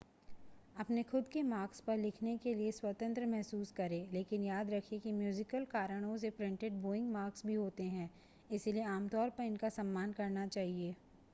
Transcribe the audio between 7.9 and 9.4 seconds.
हैं इसलिए आमतौर